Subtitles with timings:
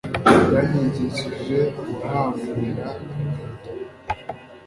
[0.53, 3.71] yanyigishije guhambira inkweto